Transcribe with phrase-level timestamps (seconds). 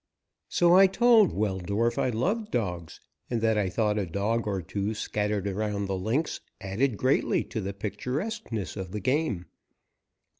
[0.49, 4.95] So I told Weldorf I loved dogs and that I thought a dog or two
[4.95, 9.45] scattered around the links added greatly to the picturesqueness of the game.